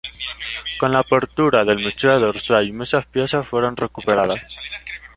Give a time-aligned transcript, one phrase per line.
[0.79, 4.41] Con la apertura del Museo de Orsay, muchas piezas fueron recuperadas.